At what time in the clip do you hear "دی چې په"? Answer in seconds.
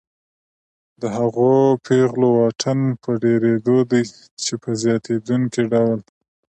3.91-4.69